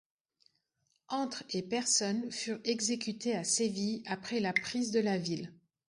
[1.09, 5.53] Entre et personnes furent exécutées à Séville après la prise de la ville.